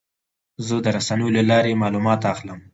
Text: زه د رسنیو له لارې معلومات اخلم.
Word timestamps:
زه 0.67 0.75
د 0.85 0.87
رسنیو 0.97 1.33
له 1.37 1.43
لارې 1.49 1.79
معلومات 1.83 2.21
اخلم. 2.33 2.59